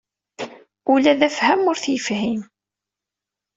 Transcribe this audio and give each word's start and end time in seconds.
Ula 0.91 1.13
d 1.19 1.21
afham 1.27 1.63
ur 1.71 1.77
t-yefhim. 1.83 2.41